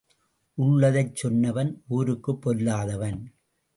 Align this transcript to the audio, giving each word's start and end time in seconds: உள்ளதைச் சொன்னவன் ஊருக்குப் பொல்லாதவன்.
உள்ளதைச் 0.57 1.13
சொன்னவன் 1.15 1.71
ஊருக்குப் 1.87 2.41
பொல்லாதவன். 2.41 3.19